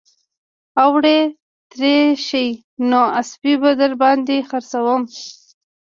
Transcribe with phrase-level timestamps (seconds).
[0.83, 1.19] اوړي
[1.71, 2.47] تېر شي
[2.89, 5.01] نو اسپې به در باندې خرڅوم